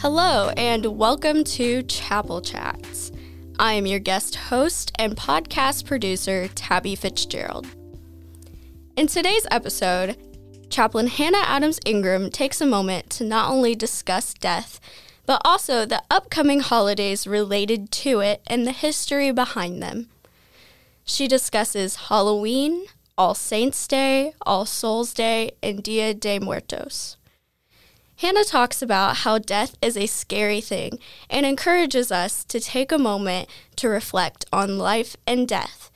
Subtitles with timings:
[0.00, 3.10] Hello, and welcome to Chapel Chats.
[3.58, 7.66] I am your guest host and podcast producer, Tabby Fitzgerald.
[8.96, 10.16] In today's episode,
[10.70, 14.78] Chaplain Hannah Adams Ingram takes a moment to not only discuss death,
[15.26, 20.08] but also the upcoming holidays related to it and the history behind them.
[21.02, 22.86] She discusses Halloween,
[23.18, 27.16] All Saints' Day, All Souls' Day, and Dia de Muertos.
[28.18, 30.98] Hannah talks about how death is a scary thing
[31.30, 35.92] and encourages us to take a moment to reflect on life and death.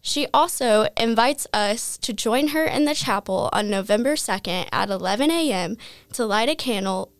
[0.00, 5.30] She also invites us to join her in the chapel on November 2nd at 11
[5.30, 5.76] a.m.
[6.14, 7.12] to light a candle,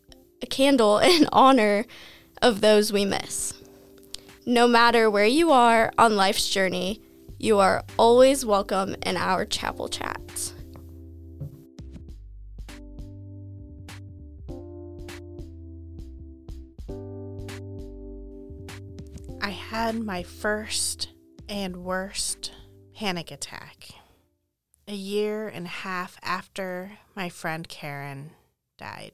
[0.42, 1.84] a candle in honor
[2.42, 3.54] of those we miss.
[4.44, 7.00] No matter where you are on life's journey,
[7.38, 10.21] you are always welcome in our chapel chats.
[19.72, 21.08] Had my first
[21.48, 22.52] and worst
[22.94, 23.88] panic attack
[24.86, 28.32] a year and a half after my friend Karen
[28.76, 29.12] died.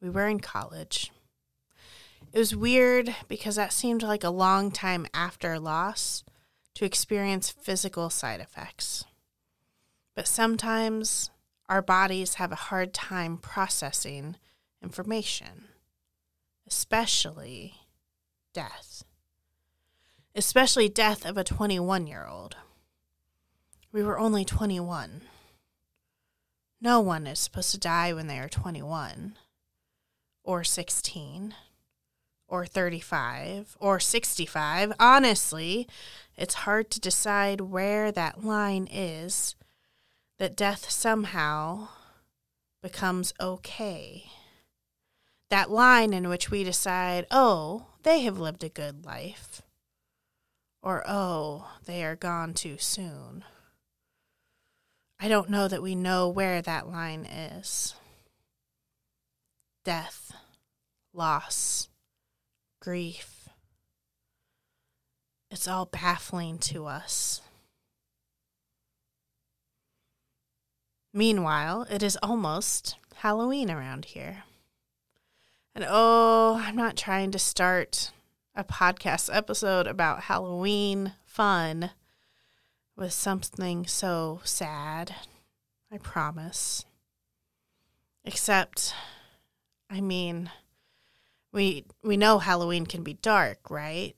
[0.00, 1.12] We were in college.
[2.32, 6.24] It was weird because that seemed like a long time after loss
[6.76, 9.04] to experience physical side effects.
[10.16, 11.28] But sometimes
[11.68, 14.36] our bodies have a hard time processing
[14.82, 15.68] information,
[16.66, 17.74] especially
[18.54, 19.04] death
[20.34, 22.56] especially death of a 21 year old.
[23.92, 25.22] We were only 21.
[26.80, 29.36] No one is supposed to die when they are 21,
[30.42, 31.54] or 16,
[32.48, 34.92] or 35, or 65.
[34.98, 35.86] Honestly,
[36.36, 39.54] it's hard to decide where that line is
[40.38, 41.88] that death somehow
[42.82, 44.24] becomes okay.
[45.50, 49.62] That line in which we decide, oh, they have lived a good life
[50.82, 53.44] or oh, they are gone too soon.
[55.20, 57.94] I don't know that we know where that line is.
[59.84, 60.32] Death,
[61.14, 61.88] loss,
[62.80, 63.48] grief.
[65.50, 67.40] It's all baffling to us.
[71.14, 74.44] Meanwhile, it is almost Halloween around here.
[75.74, 78.10] And oh, I'm not trying to start
[78.54, 81.90] a podcast episode about Halloween fun
[82.96, 85.14] with something so sad.
[85.90, 86.84] I promise.
[88.24, 88.94] Except,
[89.90, 90.50] I mean,
[91.52, 94.16] we we know Halloween can be dark, right?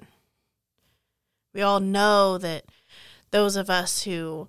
[1.53, 2.65] We all know that
[3.31, 4.49] those of us who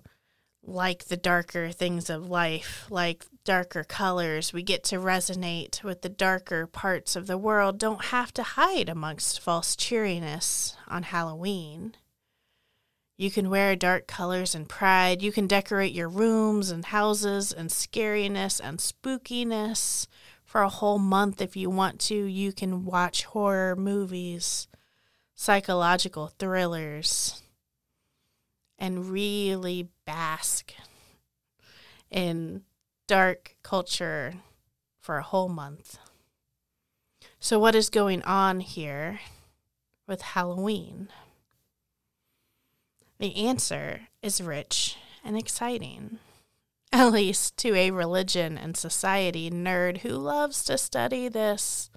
[0.62, 6.10] like the darker things of life, like darker colors, we get to resonate with the
[6.10, 11.94] darker parts of the world, don't have to hide amongst false cheeriness on Halloween.
[13.16, 15.22] You can wear dark colors and pride.
[15.22, 20.06] You can decorate your rooms and houses and scariness and spookiness
[20.44, 22.14] for a whole month if you want to.
[22.14, 24.68] You can watch horror movies,
[25.34, 27.42] psychological thrillers,
[28.78, 30.74] and really bask
[32.10, 32.62] in
[33.06, 34.34] dark culture
[35.00, 35.98] for a whole month.
[37.38, 39.20] So, what is going on here
[40.06, 41.08] with Halloween?
[43.18, 46.18] The answer is rich and exciting,
[46.92, 51.90] at least to a religion and society nerd who loves to study this.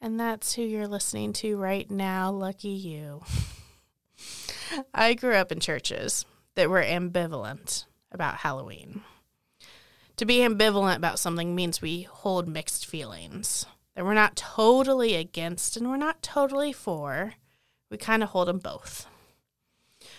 [0.00, 2.30] And that's who you're listening to right now.
[2.30, 3.22] Lucky you.
[4.94, 6.24] I grew up in churches
[6.54, 9.02] that were ambivalent about Halloween.
[10.18, 13.66] To be ambivalent about something means we hold mixed feelings.
[13.94, 17.34] That we're not totally against and we're not totally for.
[17.88, 19.06] We kind of hold them both.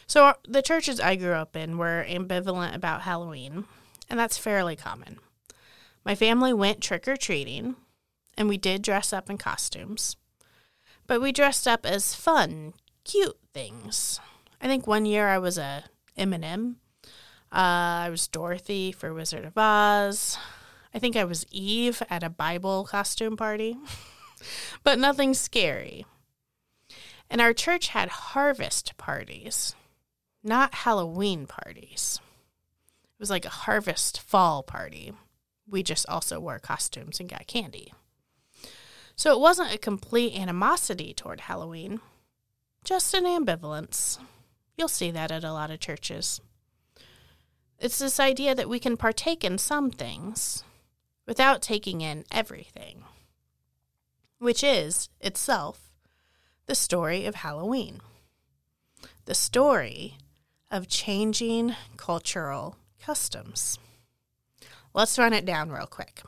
[0.07, 3.65] So, the churches I grew up in were ambivalent about Halloween,
[4.09, 5.19] and that's fairly common.
[6.05, 7.75] My family went trick or treating,
[8.37, 10.15] and we did dress up in costumes,
[11.07, 12.73] but we dressed up as fun,
[13.03, 14.21] cute things.
[14.61, 15.85] I think one year I was a
[16.15, 16.77] M&M.
[17.51, 20.37] Uh, I was Dorothy for Wizard of Oz.
[20.93, 23.75] I think I was Eve at a Bible costume party,
[24.83, 26.05] but nothing scary.
[27.27, 29.75] And our church had harvest parties,
[30.43, 32.19] not Halloween parties.
[33.03, 35.13] It was like a harvest fall party.
[35.67, 37.93] We just also wore costumes and got candy.
[39.15, 41.99] So it wasn't a complete animosity toward Halloween,
[42.83, 44.19] just an ambivalence.
[44.77, 46.41] You'll see that at a lot of churches.
[47.79, 50.63] It's this idea that we can partake in some things
[51.25, 53.03] without taking in everything.
[54.39, 55.91] which is itself
[56.65, 58.01] the story of Halloween.
[59.25, 60.17] The story
[60.71, 63.77] of changing cultural customs.
[64.93, 66.23] Let's run it down real quick.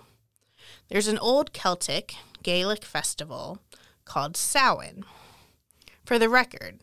[0.89, 3.59] There's an old Celtic Gaelic festival
[4.05, 5.03] called Samhain.
[6.05, 6.79] For the record,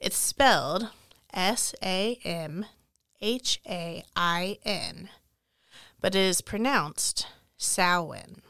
[0.00, 0.90] it's spelled
[1.32, 2.66] S A M
[3.20, 5.08] H A I N,
[6.00, 7.26] but it is pronounced
[7.56, 8.42] Samhain.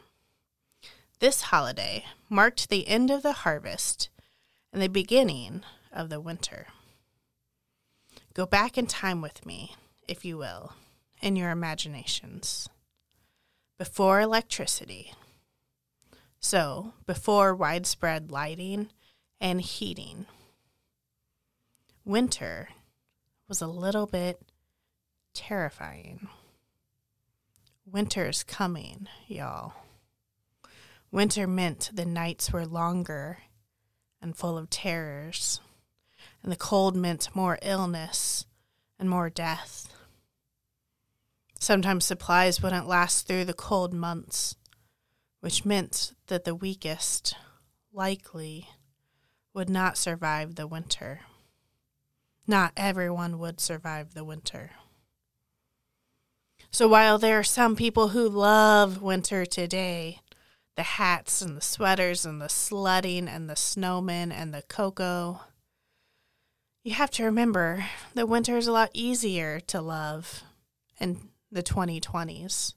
[1.20, 4.08] This holiday marked the end of the harvest
[4.72, 5.62] and the beginning
[5.92, 6.66] of the winter.
[8.34, 9.74] Go back in time with me,
[10.06, 10.74] if you will,
[11.20, 12.68] in your imaginations.
[13.78, 15.12] Before electricity,
[16.40, 18.90] so before widespread lighting
[19.40, 20.26] and heating,
[22.04, 22.68] winter
[23.48, 24.40] was a little bit
[25.38, 26.28] terrifying.
[27.86, 29.72] Winter's coming, y'all.
[31.12, 33.38] Winter meant the nights were longer
[34.20, 35.60] and full of terrors,
[36.42, 38.46] and the cold meant more illness
[38.98, 39.94] and more death.
[41.60, 44.56] Sometimes supplies wouldn't last through the cold months,
[45.40, 47.36] which meant that the weakest
[47.92, 48.68] likely
[49.54, 51.20] would not survive the winter.
[52.46, 54.72] Not everyone would survive the winter.
[56.70, 60.20] So while there are some people who love winter today,
[60.76, 65.40] the hats and the sweaters and the sledding and the snowmen and the cocoa,
[66.84, 70.44] you have to remember that winter is a lot easier to love
[71.00, 72.74] in the 2020s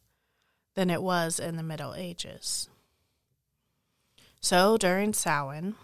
[0.76, 2.70] than it was in the Middle Ages.
[4.40, 5.76] So during Samhain,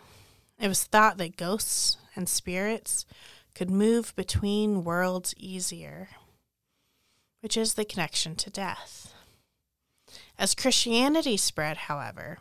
[0.60, 3.06] it was thought that ghosts and spirits
[3.54, 6.10] could move between worlds easier,
[7.48, 9.14] which is the connection to death.
[10.38, 12.40] As Christianity spread, however,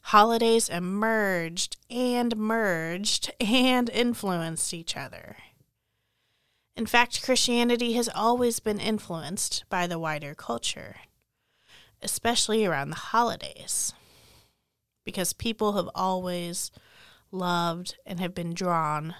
[0.00, 5.36] holidays emerged and merged and influenced each other.
[6.74, 10.96] In fact, Christianity has always been influenced by the wider culture,
[12.02, 13.94] especially around the holidays,
[15.04, 16.72] because people have always
[17.30, 19.14] loved and have been drawn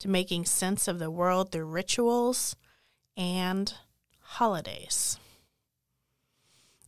[0.00, 2.56] to making sense of the world through rituals
[3.16, 3.74] and
[4.32, 5.18] holidays.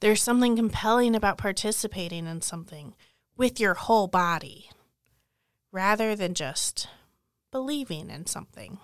[0.01, 2.95] There's something compelling about participating in something
[3.37, 4.71] with your whole body
[5.73, 6.89] rather than just
[7.51, 8.79] believing in something.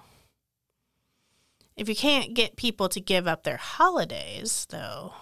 [1.77, 5.15] If you can't get people to give up their holidays, though,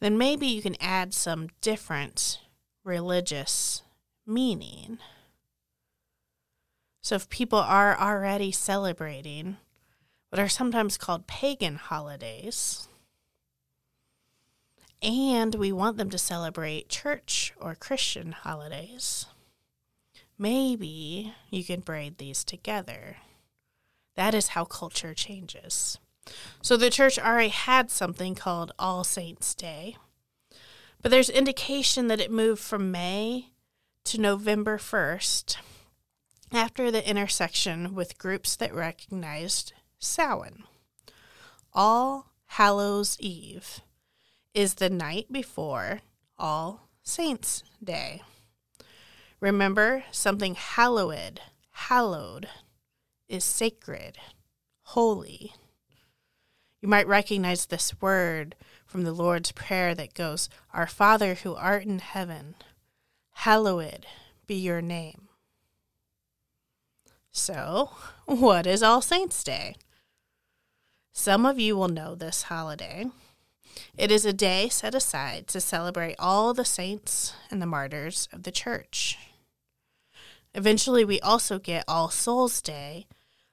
[0.00, 2.40] then maybe you can add some different
[2.84, 3.82] religious
[4.26, 4.98] meaning.
[7.00, 9.56] So if people are already celebrating
[10.32, 12.88] what are sometimes called pagan holidays,
[15.02, 19.26] and we want them to celebrate church or Christian holidays,
[20.38, 23.18] maybe you can braid these together.
[24.14, 25.98] That is how culture changes.
[26.62, 29.98] So the church already had something called All Saints' Day,
[31.02, 33.48] but there's indication that it moved from May
[34.04, 35.56] to November 1st
[36.50, 40.64] after the intersection with groups that recognized Samhain.
[41.72, 43.80] All Hallows Eve
[44.52, 46.00] is the night before
[46.36, 48.22] All Saints' Day.
[49.40, 51.40] Remember, something hallowed,
[51.70, 52.48] hallowed,
[53.28, 54.18] is sacred,
[54.82, 55.54] holy.
[56.80, 61.84] You might recognize this word from the Lord's Prayer that goes, Our Father who art
[61.84, 62.56] in heaven,
[63.30, 64.06] hallowed
[64.46, 65.28] be your name.
[67.30, 67.90] So,
[68.26, 69.76] what is All Saints' Day?
[71.12, 73.04] Some of you will know this holiday.
[73.96, 78.44] It is a day set aside to celebrate all the saints and the martyrs of
[78.44, 79.18] the church.
[80.54, 83.06] Eventually, we also get All Souls' Day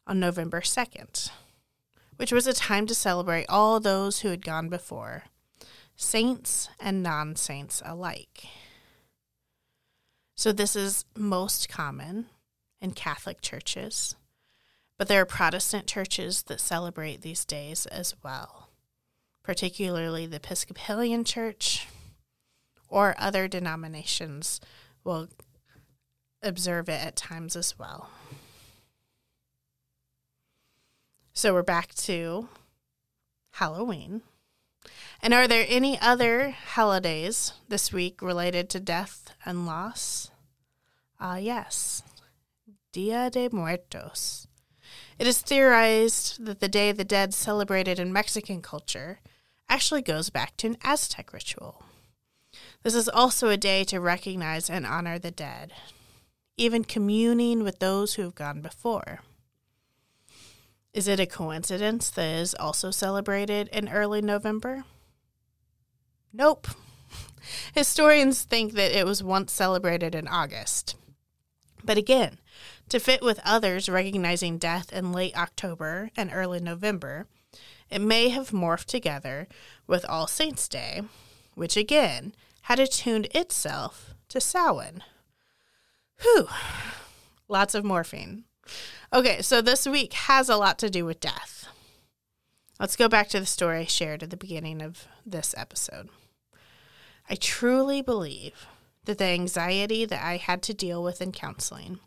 [0.07, 1.29] on November 2nd,
[2.15, 5.25] which was a time to celebrate all those who had gone before,
[5.95, 8.45] saints and non saints alike.
[10.35, 12.27] So, this is most common
[12.81, 14.15] in Catholic churches,
[14.99, 18.67] but there are Protestant churches that celebrate these days as well,
[19.43, 21.87] particularly the Episcopalian Church
[22.89, 24.59] or other denominations
[25.05, 25.29] will
[26.43, 28.09] observe it at times as well.
[31.31, 32.49] So we're back to
[33.51, 34.21] Halloween.
[35.21, 40.29] And are there any other holidays this week related to death and loss?
[41.21, 42.03] Ah, uh, yes.
[42.91, 44.48] Dia de Muertos.
[45.19, 49.19] It is theorized that the Day of the Dead celebrated in Mexican culture
[49.67, 51.83] actually goes back to an Aztec ritual.
[52.83, 55.73] This is also a day to recognize and honor the dead,
[56.55, 59.19] even communing with those who have gone before.
[60.93, 64.85] Is it a coincidence that is also celebrated in early November?
[66.31, 66.69] Nope.
[67.75, 70.95] Historians think that it was once celebrated in August.
[71.83, 72.39] But again,
[72.89, 77.27] to fit with others recognizing death in late October and early November,
[77.89, 79.47] it may have morphed together
[79.87, 81.01] with All Saints' Day,
[81.55, 85.03] which again had attuned itself to Samhain.
[86.21, 86.47] Whew,
[87.47, 88.43] lots of morphine.
[89.11, 91.65] Okay, so this week has a lot to do with death.
[92.79, 96.09] Let's go back to the story I shared at the beginning of this episode.
[97.29, 98.67] I truly believe
[99.05, 101.99] that the anxiety that I had to deal with in counseling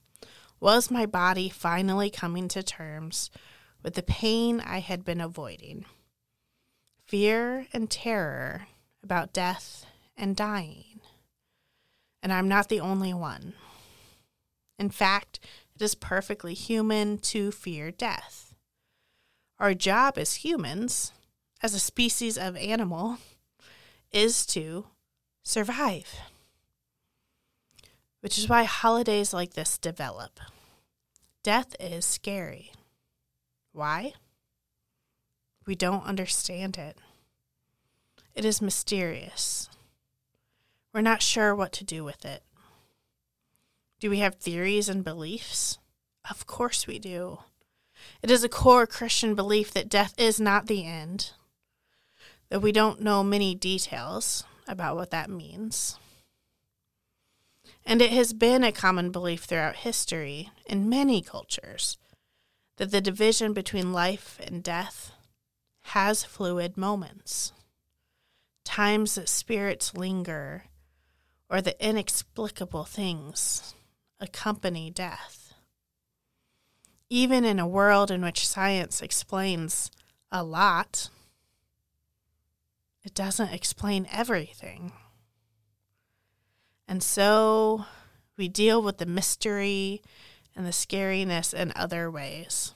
[0.63, 3.31] was my body finally coming to terms
[3.83, 5.85] with the pain I had been avoiding.
[7.05, 8.69] Fear and terror
[9.03, 9.85] about death
[10.17, 11.01] and dying.
[12.23, 13.55] And I'm not the only one.
[14.79, 15.41] In fact,
[15.75, 18.55] it is perfectly human to fear death.
[19.59, 21.13] Our job as humans,
[21.61, 23.19] as a species of animal,
[24.13, 24.87] is to
[25.43, 26.15] survive.
[28.23, 30.41] Which is why holidays like this develop.
[31.43, 32.73] Death is scary.
[33.73, 34.15] Why?
[35.67, 36.97] We don't understand it.
[38.35, 39.69] It is mysterious.
[40.95, 42.43] We're not sure what to do with it.
[43.99, 45.79] Do we have theories and beliefs?
[46.31, 47.41] Of course we do.
[48.23, 51.33] It is a core Christian belief that death is not the end,
[52.49, 55.99] though we don't know many details about what that means.
[57.85, 61.99] And it has been a common belief throughout history in many cultures
[62.77, 65.13] that the division between life and death
[65.87, 67.53] has fluid moments,
[68.65, 70.65] times that spirits linger,
[71.51, 73.75] or the inexplicable things
[74.21, 75.53] accompany death.
[77.11, 79.91] Even in a world in which science explains
[80.31, 81.11] a lot,
[83.05, 84.93] it doesn't explain everything.
[86.93, 87.87] And so
[88.37, 90.03] we deal with the mystery
[90.55, 92.75] and the scariness in other ways.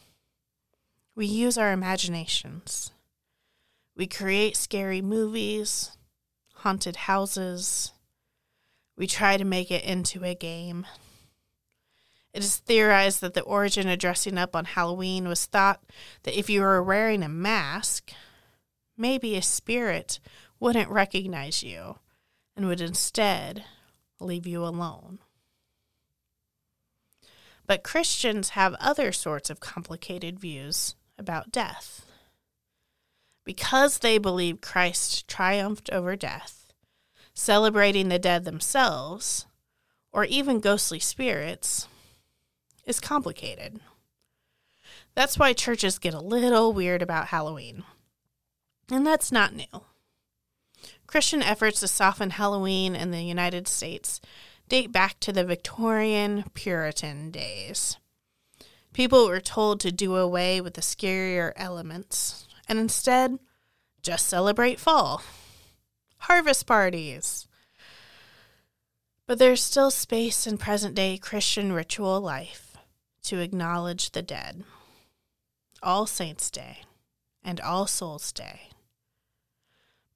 [1.15, 2.93] We use our imaginations.
[3.95, 5.99] We create scary movies,
[6.55, 7.93] haunted houses.
[8.97, 10.87] We try to make it into a game.
[12.33, 15.83] It is theorized that the origin of dressing up on Halloween was thought
[16.23, 18.13] that if you were wearing a mask,
[18.97, 20.21] maybe a spirit
[20.59, 21.99] wouldn't recognize you
[22.57, 23.67] and would instead
[24.21, 25.19] leave you alone.
[27.67, 32.07] But Christians have other sorts of complicated views about death.
[33.45, 36.73] Because they believe Christ triumphed over death,
[37.35, 39.47] celebrating the dead themselves,
[40.13, 41.89] or even ghostly spirits,
[42.85, 43.81] is complicated.
[45.15, 47.85] That's why churches get a little weird about Halloween.
[48.91, 49.83] And that's not new.
[51.07, 54.21] Christian efforts to soften Halloween in the United States
[54.69, 57.97] date back to the Victorian Puritan days.
[58.93, 63.39] People were told to do away with the scarier elements and instead
[64.03, 65.23] just celebrate fall.
[66.19, 67.47] Harvest parties.
[69.27, 72.77] But there's still space in present day Christian ritual life
[73.25, 74.65] to acknowledge the dead.
[75.83, 76.79] All Saints' Day
[77.45, 78.71] and All Souls' Day.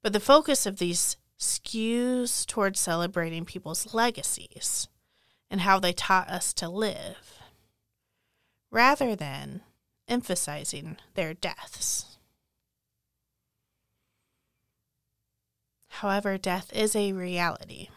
[0.03, 4.87] But the focus of these skews towards celebrating people's legacies
[5.49, 7.39] and how they taught us to live,
[8.71, 9.61] rather than
[10.07, 12.17] emphasizing their deaths.
[15.89, 17.89] However, death is a reality,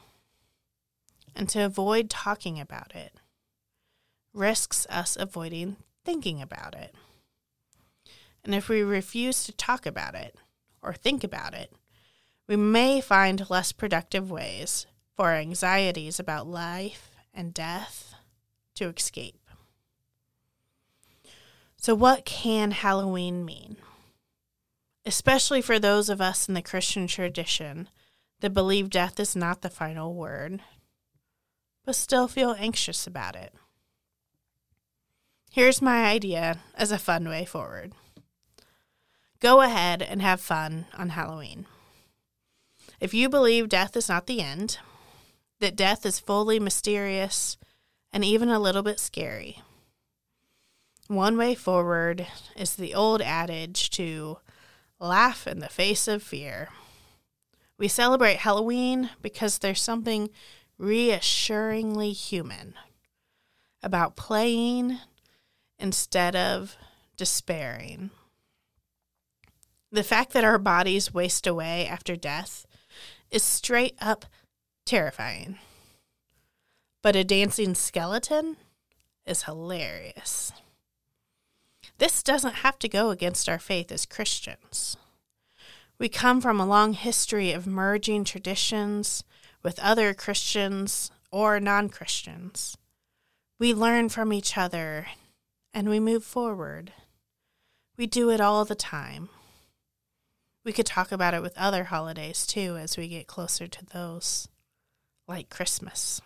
[1.34, 3.14] and to avoid talking about it
[4.34, 6.94] risks us avoiding thinking about it.
[8.42, 10.36] And if we refuse to talk about it
[10.82, 11.72] or think about it,
[12.46, 14.86] we may find less productive ways
[15.16, 18.14] for anxieties about life and death
[18.74, 19.40] to escape.
[21.76, 23.76] So, what can Halloween mean?
[25.06, 27.88] Especially for those of us in the Christian tradition
[28.40, 30.60] that believe death is not the final word,
[31.84, 33.52] but still feel anxious about it.
[35.50, 37.92] Here's my idea as a fun way forward
[39.40, 41.66] go ahead and have fun on Halloween.
[43.04, 44.78] If you believe death is not the end,
[45.60, 47.58] that death is fully mysterious
[48.10, 49.60] and even a little bit scary,
[51.08, 54.38] one way forward is the old adage to
[54.98, 56.70] laugh in the face of fear,
[57.76, 60.30] We celebrate Halloween because there's something
[60.78, 62.72] reassuringly human
[63.82, 64.98] about playing
[65.78, 66.74] instead of
[67.18, 68.12] despairing.
[69.92, 72.64] The fact that our bodies waste away after death
[73.34, 74.24] is straight up
[74.86, 75.58] terrifying.
[77.02, 78.56] But a dancing skeleton
[79.26, 80.52] is hilarious.
[81.98, 84.96] This doesn't have to go against our faith as Christians.
[85.98, 89.24] We come from a long history of merging traditions
[89.62, 92.76] with other Christians or non Christians.
[93.58, 95.06] We learn from each other
[95.72, 96.92] and we move forward.
[97.96, 99.28] We do it all the time.
[100.64, 104.48] We could talk about it with other holidays too as we get closer to those,
[105.28, 106.22] like Christmas.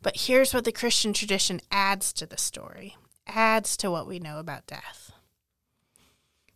[0.00, 4.38] But here's what the Christian tradition adds to the story, adds to what we know
[4.38, 5.12] about death.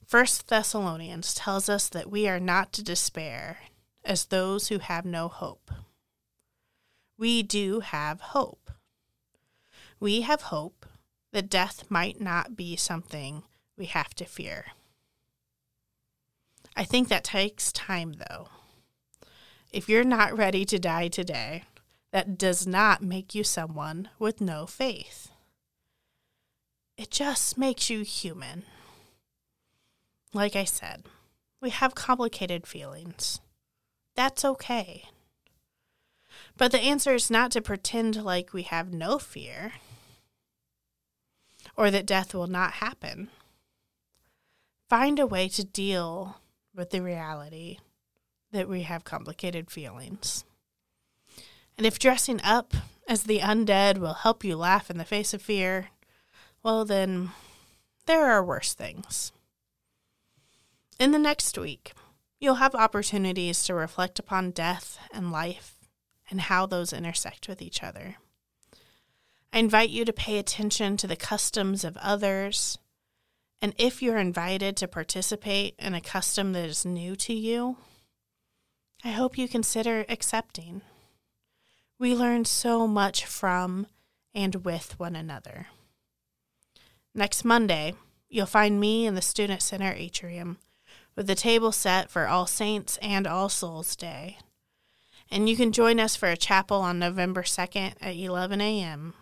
[0.07, 3.59] First Thessalonians tells us that we are not to despair
[4.05, 5.71] as those who have no hope.
[7.19, 8.71] We do have hope.
[10.01, 10.87] We have hope
[11.33, 13.43] that death might not be something
[13.77, 14.67] we have to fear.
[16.77, 18.49] I think that takes time, though.
[19.73, 21.65] If you're not ready to die today,
[22.13, 25.31] that does not make you someone with no faith.
[26.97, 28.65] It just makes you human.
[30.35, 31.05] Like I said,
[31.61, 33.41] we have complicated feelings.
[34.15, 35.05] That's okay.
[36.57, 39.73] But the answer is not to pretend like we have no fear
[41.77, 43.31] or that death will not happen.
[44.89, 46.42] Find a way to deal
[46.75, 47.79] with the reality
[48.53, 50.45] that we have complicated feelings.
[51.77, 52.75] And if dressing up
[53.09, 55.89] as the undead will help you laugh in the face of fear,
[56.63, 57.31] well, then
[58.07, 59.33] there are worse things.
[60.99, 61.93] In the next week,
[62.39, 65.77] you'll have opportunities to reflect upon death and life
[66.31, 68.17] and how those intersect with each other.
[69.53, 72.79] I invite you to pay attention to the customs of others
[73.63, 77.77] and if you're invited to participate in a custom that is new to you,
[79.05, 80.83] I hope you consider accepting.
[81.97, 83.87] We learn so much from
[84.35, 85.69] and with one another.
[87.15, 87.95] Next Monday,
[88.29, 90.59] you'll find me in the Student Center atrium
[91.15, 94.39] with the table set for All Saints and All Souls Day.
[95.31, 99.15] And you can join us for a chapel on November 2nd at 11 a.m.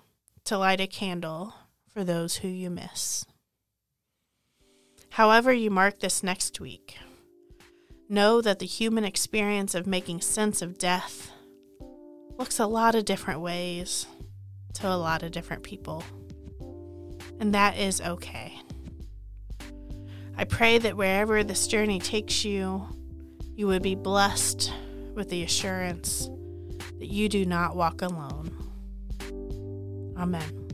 [0.44, 1.53] to light a candle
[1.92, 3.26] for those who you miss.
[5.11, 6.96] However, you mark this next week,
[8.09, 11.33] know that the human experience of making sense of death
[12.38, 14.07] looks a lot of different ways
[14.75, 16.03] to a lot of different people.
[17.38, 18.59] And that is okay.
[20.37, 22.87] I pray that wherever this journey takes you,
[23.57, 24.73] you would be blessed
[25.14, 26.31] with the assurance
[26.99, 28.51] that you do not walk alone.
[30.16, 30.69] Amen.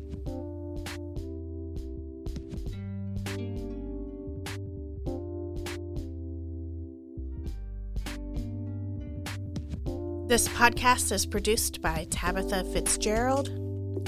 [10.36, 13.48] This podcast is produced by Tabitha Fitzgerald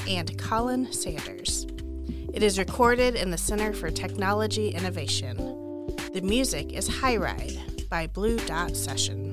[0.07, 1.67] and Colin Sanders.
[2.35, 5.39] It is recorded in the Center for Technology Innovation.
[6.13, 9.28] The music is High Ride by Blue Dot Sessions.